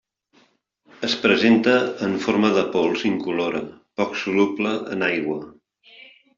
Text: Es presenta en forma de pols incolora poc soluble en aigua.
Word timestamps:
Es 1.07 1.13
presenta 1.25 1.75
en 2.07 2.17
forma 2.25 2.51
de 2.57 2.65
pols 2.77 3.05
incolora 3.11 3.63
poc 4.03 4.19
soluble 4.25 4.75
en 4.97 5.09
aigua. 5.13 5.41